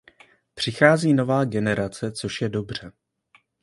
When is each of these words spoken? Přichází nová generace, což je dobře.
Přichází 0.53 1.13
nová 1.13 1.43
generace, 1.45 2.11
což 2.11 2.41
je 2.41 2.49
dobře. 2.49 2.91